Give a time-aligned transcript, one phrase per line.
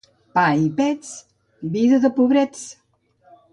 [0.37, 1.11] Pa i pets...
[1.77, 2.67] vida de pobrets!